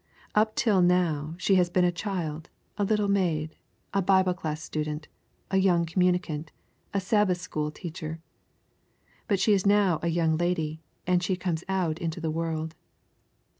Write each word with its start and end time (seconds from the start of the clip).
Up 0.33 0.55
till 0.55 0.81
now 0.81 1.35
she 1.37 1.57
has 1.61 1.69
been 1.69 1.85
a 1.85 1.91
child, 1.91 2.49
a 2.75 2.83
little 2.83 3.07
maid, 3.07 3.55
a 3.93 4.01
Bible 4.01 4.33
class 4.33 4.63
student, 4.63 5.07
a 5.51 5.57
young 5.57 5.85
communicant, 5.85 6.51
a 6.91 6.99
Sabbath 6.99 7.37
school 7.39 7.69
teacher. 7.69 8.19
But 9.27 9.39
she 9.39 9.53
is 9.53 9.63
now 9.63 9.99
a 10.01 10.07
young 10.07 10.37
lady, 10.37 10.81
and 11.05 11.21
she 11.21 11.35
comes 11.35 11.63
out 11.69 11.99
into 11.99 12.19
the 12.19 12.31
world. 12.31 12.73